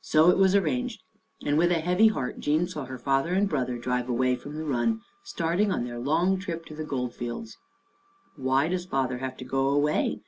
So 0.00 0.28
it 0.28 0.36
was 0.38 0.56
arranged, 0.56 1.04
and 1.46 1.56
with 1.56 1.70
a 1.70 1.78
heavy 1.78 2.08
heart 2.08 2.40
Jean 2.40 2.66
saw 2.66 2.86
her 2.86 2.98
father 2.98 3.32
and 3.32 3.48
brother 3.48 3.78
drive 3.78 4.08
away 4.08 4.34
from 4.34 4.56
the 4.56 4.64
run, 4.64 5.02
starting 5.22 5.70
on 5.70 5.84
their 5.84 6.00
long 6.00 6.36
trip 6.36 6.66
to 6.66 6.74
the 6.74 6.82
Gold 6.82 7.14
Fields. 7.14 7.56
"Why 8.34 8.66
does 8.66 8.86
father 8.86 9.18
have 9.18 9.36
to 9.36 9.44
go 9.44 9.68
away?" 9.68 10.16